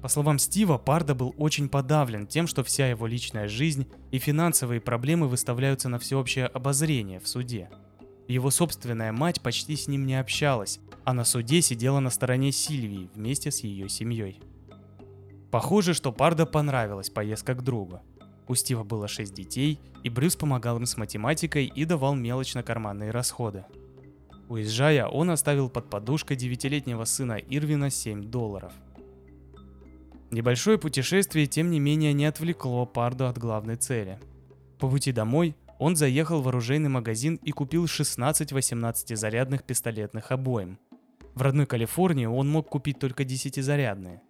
По 0.00 0.08
словам 0.08 0.38
Стива, 0.38 0.78
Парда 0.78 1.14
был 1.14 1.34
очень 1.36 1.68
подавлен 1.68 2.26
тем, 2.26 2.46
что 2.46 2.64
вся 2.64 2.88
его 2.88 3.06
личная 3.06 3.46
жизнь 3.46 3.86
и 4.10 4.18
финансовые 4.18 4.80
проблемы 4.80 5.28
выставляются 5.28 5.88
на 5.88 5.98
всеобщее 5.98 6.46
обозрение 6.46 7.20
в 7.20 7.28
суде. 7.28 7.68
Его 8.32 8.50
собственная 8.50 9.12
мать 9.12 9.42
почти 9.42 9.76
с 9.76 9.88
ним 9.88 10.06
не 10.06 10.18
общалась, 10.18 10.80
а 11.04 11.12
на 11.12 11.22
суде 11.22 11.60
сидела 11.60 12.00
на 12.00 12.08
стороне 12.08 12.50
Сильвии 12.50 13.10
вместе 13.14 13.50
с 13.50 13.60
ее 13.60 13.90
семьей. 13.90 14.40
Похоже, 15.50 15.92
что 15.92 16.12
Парда 16.12 16.46
понравилась 16.46 17.10
поездка 17.10 17.54
к 17.54 17.62
другу. 17.62 18.00
У 18.48 18.54
Стива 18.54 18.84
было 18.84 19.06
6 19.06 19.34
детей, 19.34 19.78
и 20.02 20.08
Брюс 20.08 20.34
помогал 20.34 20.78
им 20.78 20.86
с 20.86 20.96
математикой 20.96 21.66
и 21.66 21.84
давал 21.84 22.14
мелочь 22.14 22.54
на 22.54 22.62
карманные 22.62 23.10
расходы. 23.10 23.66
Уезжая, 24.48 25.08
он 25.08 25.28
оставил 25.28 25.68
под 25.68 25.90
подушкой 25.90 26.38
девятилетнего 26.38 27.04
сына 27.04 27.34
Ирвина 27.34 27.90
7 27.90 28.30
долларов. 28.30 28.72
Небольшое 30.30 30.78
путешествие, 30.78 31.46
тем 31.46 31.70
не 31.70 31.80
менее, 31.80 32.14
не 32.14 32.24
отвлекло 32.24 32.86
Парду 32.86 33.26
от 33.26 33.36
главной 33.36 33.76
цели. 33.76 34.18
По 34.78 34.88
пути 34.88 35.12
домой 35.12 35.54
он 35.82 35.96
заехал 35.96 36.42
в 36.42 36.46
оружейный 36.46 36.88
магазин 36.88 37.40
и 37.42 37.50
купил 37.50 37.88
16 37.88 38.52
18-зарядных 38.52 39.64
пистолетных 39.64 40.30
обоим. 40.30 40.78
В 41.34 41.42
родной 41.42 41.66
Калифорнии 41.66 42.26
он 42.26 42.48
мог 42.48 42.68
купить 42.68 43.00
только 43.00 43.24
10-зарядные. 43.24 44.20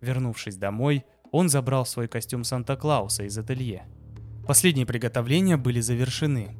Вернувшись 0.00 0.54
домой, 0.54 1.04
он 1.32 1.48
забрал 1.48 1.84
свой 1.84 2.06
костюм 2.06 2.44
Санта-Клауса 2.44 3.24
из 3.24 3.36
ателье. 3.36 3.86
Последние 4.46 4.86
приготовления 4.86 5.56
были 5.56 5.80
завершены. 5.80 6.54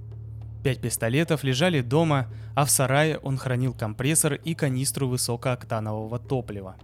Пять 0.65 0.81
пистолетов 0.81 1.45
лежали 1.45 1.81
дома, 1.81 2.27
а 2.57 2.65
в 2.65 2.71
сарае 2.73 3.19
он 3.19 3.37
хранил 3.37 3.73
компрессор 3.73 4.35
и 4.35 4.55
канистру 4.55 5.07
высокооктанового 5.07 6.19
топлива. 6.19 6.75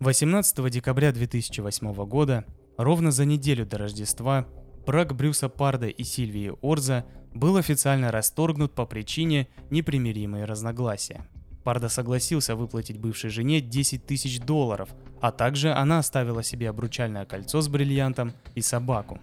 18 0.00 0.70
декабря 0.70 1.12
2008 1.12 1.92
года, 2.06 2.46
ровно 2.78 3.10
за 3.10 3.26
неделю 3.26 3.66
до 3.66 3.76
Рождества, 3.76 4.46
брак 4.86 5.14
Брюса 5.14 5.48
Парда 5.48 5.86
и 5.86 6.04
Сильвии 6.04 6.52
Орза 6.62 7.04
был 7.32 7.56
официально 7.56 8.10
расторгнут 8.10 8.72
по 8.74 8.86
причине 8.86 9.48
непримиримые 9.70 10.44
разногласия. 10.44 11.26
Парда 11.64 11.88
согласился 11.88 12.56
выплатить 12.56 12.98
бывшей 12.98 13.30
жене 13.30 13.60
10 13.60 14.06
тысяч 14.06 14.38
долларов, 14.40 14.90
а 15.20 15.32
также 15.32 15.72
она 15.72 15.98
оставила 15.98 16.42
себе 16.42 16.68
обручальное 16.68 17.24
кольцо 17.24 17.62
с 17.62 17.68
бриллиантом 17.68 18.34
и 18.54 18.60
собаку. 18.60 19.18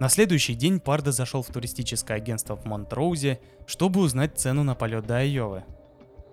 На 0.00 0.08
следующий 0.08 0.54
день 0.54 0.80
Парда 0.80 1.12
зашел 1.12 1.42
в 1.42 1.46
туристическое 1.46 2.16
агентство 2.16 2.56
в 2.56 2.64
Монтроузе, 2.64 3.40
чтобы 3.66 4.00
узнать 4.00 4.36
цену 4.36 4.64
на 4.64 4.74
полет 4.74 5.06
до 5.06 5.18
Айовы. 5.18 5.62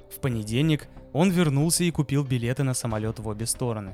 В 0.10 0.20
понедельник 0.20 0.88
он 1.14 1.30
вернулся 1.30 1.84
и 1.84 1.92
купил 1.92 2.24
билеты 2.24 2.64
на 2.64 2.74
самолет 2.74 3.20
в 3.20 3.28
обе 3.28 3.46
стороны. 3.46 3.94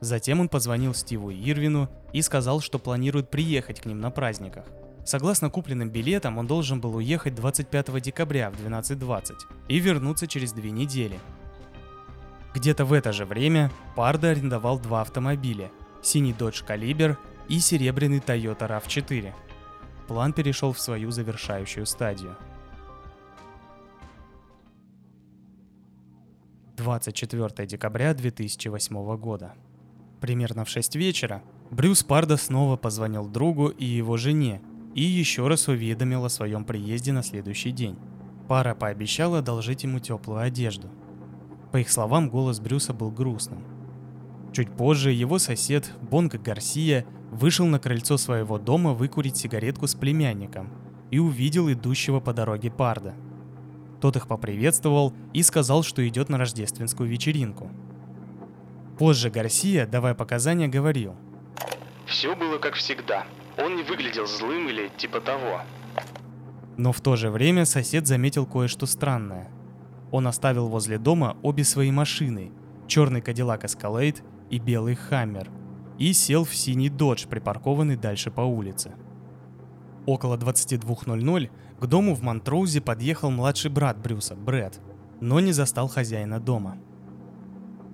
Затем 0.00 0.40
он 0.40 0.48
позвонил 0.48 0.94
Стиву 0.94 1.30
Ирвину 1.30 1.88
и 2.12 2.22
сказал, 2.22 2.60
что 2.60 2.78
планирует 2.78 3.30
приехать 3.30 3.80
к 3.80 3.86
ним 3.86 4.00
на 4.00 4.10
праздниках. 4.10 4.64
Согласно 5.04 5.50
купленным 5.50 5.90
билетам, 5.90 6.38
он 6.38 6.46
должен 6.46 6.80
был 6.80 6.96
уехать 6.96 7.34
25 7.34 8.00
декабря 8.00 8.50
в 8.50 8.54
12.20 8.54 9.32
и 9.68 9.78
вернуться 9.78 10.26
через 10.26 10.52
две 10.52 10.70
недели. 10.70 11.18
Где-то 12.54 12.84
в 12.84 12.92
это 12.92 13.12
же 13.12 13.24
время 13.24 13.70
Парда 13.94 14.30
арендовал 14.30 14.78
два 14.78 15.02
автомобиля– 15.02 15.70
синий 16.02 16.32
Dodge 16.32 16.66
Caliber 16.66 17.16
и 17.48 17.58
серебряный 17.60 18.18
Toyota 18.18 18.68
RAV4. 18.68 19.32
План 20.08 20.32
перешел 20.32 20.72
в 20.72 20.80
свою 20.80 21.10
завершающую 21.10 21.86
стадию. 21.86 22.36
24 26.76 27.66
декабря 27.66 28.14
2008 28.14 29.16
года. 29.16 29.54
Примерно 30.20 30.64
в 30.64 30.68
6 30.68 30.96
вечера 30.96 31.42
Брюс 31.70 32.02
Парда 32.02 32.36
снова 32.36 32.76
позвонил 32.76 33.26
другу 33.26 33.68
и 33.68 33.84
его 33.84 34.16
жене 34.16 34.60
и 34.94 35.02
еще 35.02 35.48
раз 35.48 35.68
уведомил 35.68 36.24
о 36.24 36.30
своем 36.30 36.64
приезде 36.64 37.12
на 37.12 37.22
следующий 37.22 37.70
день. 37.70 37.96
Пара 38.48 38.74
пообещала 38.74 39.38
одолжить 39.38 39.84
ему 39.84 40.00
теплую 40.00 40.40
одежду. 40.40 40.88
По 41.72 41.76
их 41.78 41.90
словам, 41.90 42.28
голос 42.28 42.58
Брюса 42.58 42.92
был 42.92 43.10
грустным. 43.10 43.64
Чуть 44.52 44.70
позже 44.72 45.12
его 45.12 45.38
сосед 45.38 45.92
Бонго 46.02 46.38
Гарсия 46.38 47.06
вышел 47.30 47.66
на 47.66 47.78
крыльцо 47.78 48.16
своего 48.16 48.58
дома 48.58 48.92
выкурить 48.92 49.36
сигаретку 49.36 49.86
с 49.86 49.94
племянником 49.94 50.70
и 51.12 51.20
увидел 51.20 51.70
идущего 51.70 52.18
по 52.18 52.32
дороге 52.34 52.70
Парда. 52.70 53.14
Тот 54.00 54.16
их 54.16 54.26
поприветствовал 54.26 55.14
и 55.32 55.42
сказал, 55.42 55.84
что 55.84 56.06
идет 56.08 56.28
на 56.28 56.38
рождественскую 56.38 57.08
вечеринку. 57.08 57.70
Позже 59.00 59.30
Гарсия, 59.30 59.86
давая 59.86 60.12
показания, 60.12 60.68
говорил. 60.68 61.16
«Все 62.04 62.36
было 62.36 62.58
как 62.58 62.74
всегда. 62.74 63.24
Он 63.56 63.74
не 63.76 63.82
выглядел 63.82 64.26
злым 64.26 64.68
или 64.68 64.90
типа 64.98 65.22
того. 65.22 65.62
Но 66.76 66.92
в 66.92 67.00
то 67.00 67.16
же 67.16 67.30
время 67.30 67.64
сосед 67.64 68.06
заметил 68.06 68.44
кое-что 68.44 68.84
странное. 68.84 69.50
Он 70.10 70.26
оставил 70.26 70.68
возле 70.68 70.98
дома 70.98 71.38
обе 71.42 71.64
свои 71.64 71.90
машины, 71.90 72.52
черный 72.88 73.22
Cadillac 73.22 73.62
Escalade 73.62 74.22
и 74.50 74.58
белый 74.58 74.96
Хаммер, 74.96 75.50
и 75.96 76.12
сел 76.12 76.44
в 76.44 76.54
синий 76.54 76.90
Додж, 76.90 77.26
припаркованный 77.26 77.96
дальше 77.96 78.30
по 78.30 78.42
улице. 78.42 78.92
Около 80.04 80.36
22.00 80.36 81.50
к 81.80 81.86
дому 81.86 82.14
в 82.14 82.20
Монтроузе 82.20 82.82
подъехал 82.82 83.30
младший 83.30 83.70
брат 83.70 83.96
Брюса, 83.96 84.36
Брэд, 84.36 84.78
но 85.22 85.40
не 85.40 85.52
застал 85.52 85.88
хозяина 85.88 86.38
дома. 86.38 86.76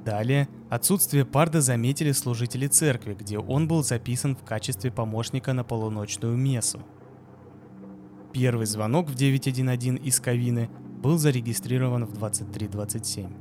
Далее 0.06 0.48
отсутствие 0.70 1.26
Парда 1.26 1.60
заметили 1.60 2.12
служители 2.12 2.66
церкви, 2.66 3.12
где 3.12 3.38
он 3.38 3.68
был 3.68 3.82
записан 3.82 4.34
в 4.36 4.42
качестве 4.42 4.90
помощника 4.90 5.52
на 5.52 5.64
полуночную 5.64 6.34
мессу– 6.34 6.80
Первый 8.36 8.66
звонок 8.66 9.08
в 9.08 9.14
911 9.14 10.06
из 10.06 10.20
Кавины 10.20 10.68
был 11.02 11.16
зарегистрирован 11.16 12.04
в 12.04 12.12
23.27. 12.12 13.32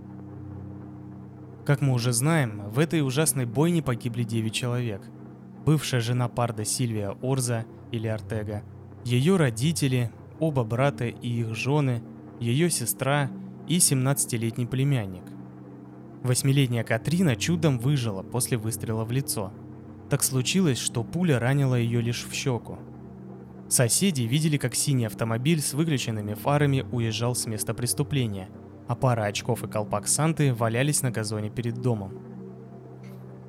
Как 1.66 1.82
мы 1.82 1.92
уже 1.92 2.14
знаем, 2.14 2.70
в 2.70 2.80
этой 2.80 3.06
ужасной 3.06 3.46
бойне 3.46 3.84
погибли 3.84 4.24
9 4.24 4.54
человек. 4.54 5.02
Бывшая 5.66 6.00
жена 6.00 6.30
Парда 6.30 6.64
Сильвия 6.64 7.18
Орза 7.22 7.66
или 7.92 8.08
Артега, 8.08 8.64
ее 9.04 9.36
родители, 9.36 10.14
оба 10.40 10.64
брата 10.64 11.08
и 11.08 11.28
их 11.28 11.54
жены, 11.56 12.02
ее 12.40 12.70
сестра 12.70 13.30
и 13.68 13.80
17-летний 13.80 14.66
племянник. 14.66 15.24
Восьмилетняя 16.26 16.84
Катрина 16.84 17.36
чудом 17.38 17.80
выжила 17.80 18.22
после 18.22 18.58
выстрела 18.58 19.06
в 19.06 19.12
лицо. 19.12 19.54
Так 20.10 20.24
случилось, 20.24 20.80
что 20.80 21.04
пуля 21.04 21.40
ранила 21.40 21.76
ее 21.76 22.02
лишь 22.02 22.26
в 22.26 22.34
щеку– 22.34 22.78
Соседи 23.68 24.22
видели, 24.22 24.58
как 24.58 24.76
синий 24.76 25.06
автомобиль 25.06 25.60
с 25.60 25.74
выключенными 25.74 26.36
фарами 26.36 26.86
уезжал 26.92 27.34
с 27.34 27.48
места 27.48 27.74
преступления, 27.74 28.50
а 28.88 28.96
пара 28.96 29.24
очков 29.24 29.64
и 29.64 29.68
колпак 29.68 30.08
Санты 30.08 30.54
валялись 30.54 31.02
на 31.02 31.10
газоне 31.10 31.50
перед 31.50 31.82
домом. 31.82 32.14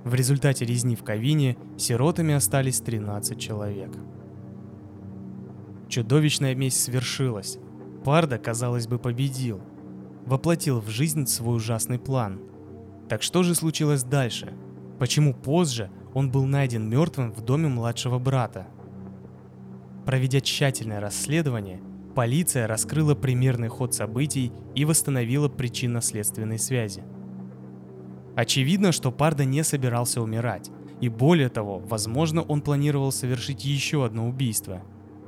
В 0.04 0.14
результате 0.14 0.64
резни 0.64 0.96
в 0.96 1.02
Кавине 1.02 1.58
сиротами 1.76 2.32
остались 2.32 2.80
13 2.80 3.38
человек. 3.38 3.90
Чудовищная 5.88 6.54
месть 6.54 6.82
свершилась. 6.82 7.58
Парда, 8.04 8.38
казалось 8.38 8.86
бы, 8.86 8.98
победил. 8.98 9.60
Воплотил 10.24 10.80
в 10.80 10.88
жизнь 10.88 11.26
свой 11.26 11.56
ужасный 11.56 11.98
план. 11.98 12.40
Так 13.08 13.22
что 13.22 13.42
же 13.42 13.54
случилось 13.54 14.02
дальше? 14.02 14.52
Почему 14.98 15.34
позже 15.34 15.90
он 16.14 16.30
был 16.30 16.44
найден 16.46 16.88
мертвым 16.88 17.32
в 17.32 17.42
доме 17.42 17.68
младшего 17.68 18.18
брата– 18.18 18.66
Проведя 20.06 20.40
тщательное 20.40 21.00
расследование, 21.00 21.82
полиция 22.14 22.68
раскрыла 22.68 23.16
примерный 23.16 23.66
ход 23.66 23.92
событий 23.92 24.52
и 24.76 24.84
восстановила 24.84 25.48
причинно-следственные 25.48 26.60
связи. 26.60 27.02
Очевидно, 28.36 28.92
что 28.92 29.10
Парда 29.10 29.44
не 29.44 29.64
собирался 29.64 30.22
умирать, 30.22 30.70
и 31.00 31.08
более 31.08 31.48
того, 31.48 31.80
возможно, 31.80 32.42
он 32.42 32.60
планировал 32.60 33.10
совершить 33.10 33.64
еще 33.64 34.04
одно 34.04 34.28
убийство. 34.28 34.80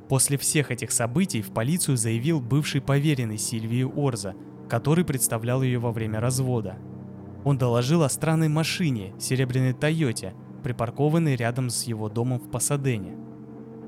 После 0.09 0.39
всех 0.39 0.71
этих 0.71 0.93
событий 0.93 1.43
в 1.43 1.51
полицию 1.51 1.97
заявил 1.97 2.41
бывший 2.41 2.81
поверенный 2.81 3.37
Сильвии 3.37 3.83
Орза, 3.83 4.37
который 4.69 5.05
представлял 5.05 5.61
ее 5.61 5.81
во 5.81 5.91
время 5.91 6.21
развода. 6.21 6.77
Он 7.49 7.57
доложил 7.59 8.03
о 8.03 8.09
странной 8.09 8.49
машине, 8.49 9.15
серебряной 9.19 9.73
Тойоте, 9.73 10.35
припаркованной 10.63 11.35
рядом 11.35 11.71
с 11.71 11.85
его 11.85 12.09
домом 12.09 12.39
в 12.39 12.51
Пасадене– 12.51 13.17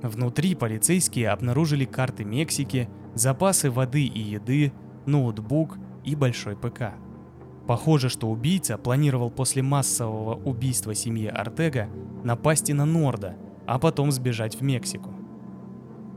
Внутри 0.02 0.54
полицейские 0.54 1.28
обнаружили 1.28 1.84
карты 1.84 2.24
Мексики, 2.24 2.88
запасы 3.14 3.70
воды 3.70 4.04
и 4.04 4.20
еды, 4.20 4.72
ноутбук 5.06 5.76
и 6.04 6.14
большой 6.14 6.56
ПК. 6.56 6.94
Похоже, 7.66 8.08
что 8.08 8.30
убийца 8.30 8.78
планировал 8.78 9.30
после 9.30 9.62
массового 9.62 10.34
убийства 10.36 10.94
семьи 10.94 11.26
Артега 11.26 11.88
напасть 12.24 12.70
и 12.70 12.72
на 12.72 12.86
Норда, 12.86 13.36
а 13.66 13.78
потом 13.78 14.10
сбежать 14.10 14.56
в 14.56 14.62
Мексику. 14.62 15.14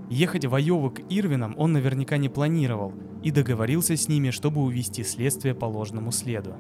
Ехать 0.09 0.45
в 0.45 0.55
Айову 0.55 0.89
к 0.89 1.01
Ирвинам 1.09 1.53
он 1.57 1.73
наверняка 1.73 2.17
не 2.17 2.29
планировал 2.29 2.93
и 3.21 3.31
договорился 3.31 3.97
с 3.97 4.07
ними, 4.07 4.29
чтобы 4.29 4.61
увести 4.61 5.03
следствие 5.03 5.53
по 5.53 5.65
ложному 5.65 6.11
следу. 6.11 6.55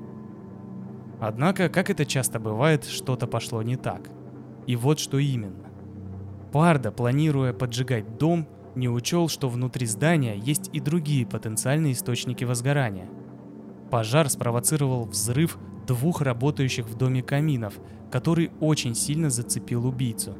Однако, 1.25 1.69
как 1.69 1.89
это 1.89 2.05
часто 2.05 2.37
бывает, 2.37 2.83
что-то 2.83 3.27
пошло 3.27 3.61
не 3.63 3.77
так. 3.77 4.09
И 4.67 4.75
вот 4.75 4.99
что 4.99 5.19
именно. 5.19 5.69
Парда, 6.51 6.91
планируя 6.91 7.53
поджигать 7.53 8.17
дом, 8.17 8.45
не 8.75 8.89
учел, 8.89 9.29
что 9.29 9.47
внутри 9.47 9.85
здания 9.85 10.35
есть 10.35 10.69
и 10.73 10.81
другие 10.81 11.25
потенциальные 11.25 11.93
источники 11.93 12.43
возгорания. 12.43 13.07
Пожар 13.89 14.29
спровоцировал 14.29 15.05
взрыв 15.05 15.57
двух 15.87 16.19
работающих 16.19 16.87
в 16.87 16.97
доме 16.97 17.23
каминов, 17.23 17.75
который 18.11 18.51
очень 18.59 18.93
сильно 18.93 19.29
зацепил 19.29 19.87
убийцу. 19.87 20.35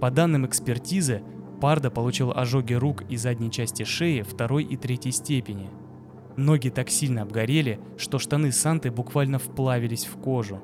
По 0.00 0.10
данным 0.10 0.46
экспертизы, 0.46 1.22
Парда 1.60 1.92
получил 1.92 2.32
ожоги 2.32 2.74
рук 2.74 3.04
и 3.08 3.16
задней 3.16 3.52
части 3.52 3.84
шеи 3.84 4.22
второй 4.22 4.64
и 4.64 4.76
третьей 4.76 5.12
степени. 5.12 5.70
Ноги 6.40 6.70
так 6.70 6.88
сильно 6.88 7.20
обгорели, 7.20 7.78
что 7.98 8.18
штаны 8.18 8.50
Санты 8.50 8.90
буквально 8.90 9.38
вплавились 9.38 10.06
в 10.06 10.16
кожу. 10.16 10.58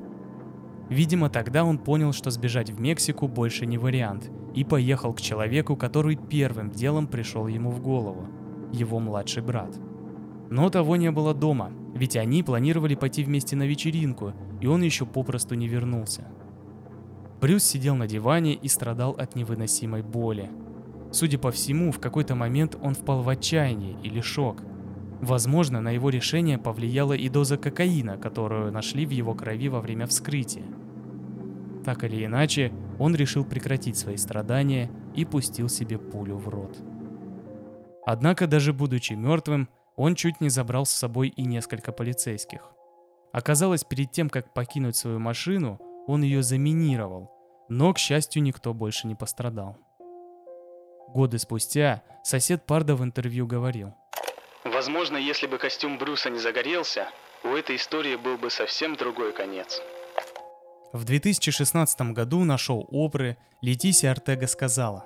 Видимо, 0.88 1.28
тогда 1.28 1.64
он 1.66 1.76
понял, 1.76 2.14
что 2.14 2.30
сбежать 2.30 2.70
в 2.70 2.80
Мексику 2.80 3.28
больше 3.28 3.66
не 3.66 3.76
вариант, 3.76 4.30
и 4.54 4.64
поехал 4.64 5.12
к 5.12 5.20
человеку, 5.20 5.76
который 5.76 6.16
первым 6.16 6.70
делом 6.70 7.06
пришел 7.06 7.46
ему 7.46 7.70
в 7.70 7.82
голову– 7.82 8.26
его 8.72 9.00
младший 9.00 9.42
брат. 9.42 9.78
Но 10.48 10.70
того 10.70 10.96
не 10.96 11.10
было 11.10 11.34
дома, 11.34 11.70
ведь 11.94 12.16
они 12.16 12.42
планировали 12.42 12.94
пойти 12.94 13.22
вместе 13.22 13.54
на 13.54 13.64
вечеринку, 13.64 14.32
и 14.62 14.66
он 14.66 14.80
еще 14.80 15.04
попросту 15.04 15.56
не 15.56 15.68
вернулся. 15.68 16.26
Брюс 17.38 17.64
сидел 17.64 17.96
на 17.96 18.06
диване 18.06 18.54
и 18.54 18.68
страдал 18.68 19.10
от 19.10 19.36
невыносимой 19.36 20.02
боли. 20.02 20.48
Судя 21.12 21.36
по 21.36 21.50
всему, 21.50 21.92
в 21.92 22.00
какой-то 22.00 22.34
момент 22.34 22.78
он 22.80 22.94
впал 22.94 23.22
в 23.22 23.28
отчаяние 23.28 23.98
или 24.02 24.22
шок. 24.22 24.62
Возможно, 25.20 25.80
на 25.80 25.90
его 25.90 26.10
решение 26.10 26.58
повлияла 26.58 27.14
и 27.14 27.28
доза 27.28 27.56
кокаина, 27.56 28.18
которую 28.18 28.70
нашли 28.70 29.06
в 29.06 29.10
его 29.10 29.34
крови 29.34 29.68
во 29.68 29.80
время 29.80 30.06
вскрытия. 30.06 30.66
Так 31.84 32.04
или 32.04 32.24
иначе, 32.24 32.72
он 32.98 33.14
решил 33.14 33.44
прекратить 33.44 33.96
свои 33.96 34.16
страдания 34.16 34.90
и 35.14 35.24
пустил 35.24 35.68
себе 35.68 35.98
пулю 35.98 36.36
в 36.36 36.48
рот. 36.48 36.76
Однако, 38.04 38.46
даже 38.46 38.72
будучи 38.72 39.14
мертвым, 39.14 39.68
он 39.96 40.14
чуть 40.14 40.40
не 40.40 40.48
забрал 40.48 40.84
с 40.84 40.90
собой 40.90 41.28
и 41.28 41.44
несколько 41.44 41.92
полицейских. 41.92 42.72
Оказалось, 43.32 43.84
перед 43.84 44.12
тем, 44.12 44.28
как 44.28 44.52
покинуть 44.52 44.96
свою 44.96 45.18
машину, 45.18 45.80
он 46.06 46.22
ее 46.22 46.42
заминировал, 46.42 47.30
но, 47.68 47.92
к 47.92 47.98
счастью, 47.98 48.42
никто 48.42 48.74
больше 48.74 49.06
не 49.06 49.14
пострадал. 49.14 49.78
Годы 51.08 51.38
спустя 51.38 52.02
сосед 52.22 52.66
Парда 52.66 52.94
в 52.94 53.02
интервью 53.02 53.46
говорил. 53.46 53.94
«Возможно, 54.66 55.16
если 55.16 55.46
бы 55.46 55.58
костюм 55.58 55.96
Брюса 55.96 56.28
не 56.28 56.40
загорелся, 56.40 57.08
у 57.44 57.54
этой 57.54 57.76
истории 57.76 58.16
был 58.16 58.36
бы 58.36 58.50
совсем 58.50 58.96
другой 58.96 59.32
конец». 59.32 59.80
В 60.92 61.04
2016 61.04 62.12
году 62.12 62.42
на 62.42 62.58
шоу 62.58 62.84
Опры 62.90 63.36
Летисия 63.62 64.10
Артега 64.10 64.48
сказала 64.48 65.04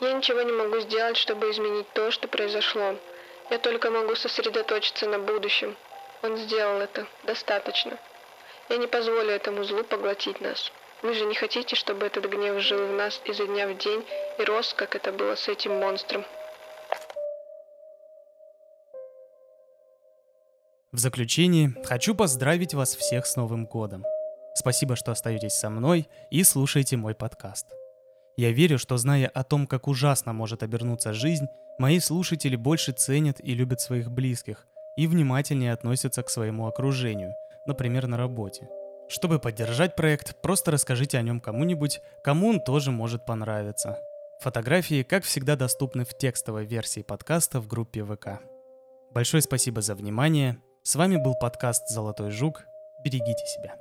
«Я 0.00 0.12
ничего 0.12 0.42
не 0.42 0.50
могу 0.50 0.80
сделать, 0.80 1.16
чтобы 1.16 1.52
изменить 1.52 1.88
то, 1.92 2.10
что 2.10 2.26
произошло. 2.26 2.96
Я 3.50 3.58
только 3.58 3.90
могу 3.90 4.16
сосредоточиться 4.16 5.08
на 5.08 5.20
будущем. 5.20 5.76
Он 6.22 6.36
сделал 6.36 6.80
это. 6.80 7.06
Достаточно. 7.22 7.96
Я 8.68 8.78
не 8.78 8.88
позволю 8.88 9.30
этому 9.30 9.62
злу 9.62 9.84
поглотить 9.84 10.40
нас. 10.40 10.72
Вы 11.02 11.14
же 11.14 11.26
не 11.26 11.34
хотите, 11.36 11.76
чтобы 11.76 12.06
этот 12.06 12.26
гнев 12.26 12.60
жил 12.60 12.88
в 12.88 12.92
нас 12.92 13.20
изо 13.24 13.46
дня 13.46 13.68
в 13.68 13.78
день 13.78 14.04
и 14.38 14.42
рос, 14.42 14.74
как 14.74 14.96
это 14.96 15.12
было 15.12 15.36
с 15.36 15.46
этим 15.46 15.78
монстром?» 15.78 16.24
В 20.92 20.98
заключение 20.98 21.72
хочу 21.84 22.16
поздравить 22.16 22.74
вас 22.74 22.96
всех 22.96 23.24
с 23.24 23.36
Новым 23.36 23.66
годом. 23.66 24.04
Спасибо, 24.54 24.96
что 24.96 25.12
остаетесь 25.12 25.52
со 25.52 25.70
мной 25.70 26.08
и 26.32 26.42
слушаете 26.42 26.96
мой 26.96 27.14
подкаст. 27.14 27.66
Я 28.36 28.50
верю, 28.50 28.76
что 28.76 28.96
зная 28.96 29.28
о 29.28 29.44
том, 29.44 29.68
как 29.68 29.86
ужасно 29.86 30.32
может 30.32 30.64
обернуться 30.64 31.12
жизнь, 31.12 31.46
мои 31.78 32.00
слушатели 32.00 32.56
больше 32.56 32.90
ценят 32.90 33.36
и 33.40 33.54
любят 33.54 33.80
своих 33.80 34.10
близких, 34.10 34.66
и 34.96 35.06
внимательнее 35.06 35.72
относятся 35.72 36.24
к 36.24 36.28
своему 36.28 36.66
окружению, 36.66 37.34
например, 37.68 38.08
на 38.08 38.16
работе. 38.16 38.68
Чтобы 39.08 39.38
поддержать 39.38 39.94
проект, 39.94 40.42
просто 40.42 40.72
расскажите 40.72 41.18
о 41.18 41.22
нем 41.22 41.40
кому-нибудь, 41.40 42.00
кому 42.24 42.48
он 42.48 42.60
тоже 42.60 42.90
может 42.90 43.24
понравиться. 43.24 43.96
Фотографии, 44.40 45.04
как 45.04 45.22
всегда, 45.22 45.54
доступны 45.54 46.04
в 46.04 46.18
текстовой 46.18 46.64
версии 46.66 47.02
подкаста 47.02 47.60
в 47.60 47.68
группе 47.68 48.04
ВК. 48.04 48.40
Большое 49.12 49.40
спасибо 49.40 49.82
за 49.82 49.94
внимание. 49.94 50.60
С 50.82 50.94
вами 50.94 51.16
был 51.16 51.34
подкаст 51.34 51.88
«Золотой 51.88 52.30
жук». 52.30 52.64
Берегите 53.04 53.46
себя. 53.46 53.79